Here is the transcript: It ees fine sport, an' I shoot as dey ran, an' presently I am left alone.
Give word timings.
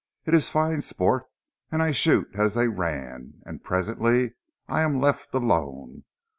It 0.25 0.33
ees 0.33 0.49
fine 0.49 0.81
sport, 0.81 1.27
an' 1.71 1.79
I 1.81 1.91
shoot 1.91 2.29
as 2.33 2.55
dey 2.55 2.65
ran, 2.67 3.33
an' 3.45 3.59
presently 3.59 4.33
I 4.67 4.81
am 4.81 4.99
left 4.99 5.31
alone. 5.31 6.05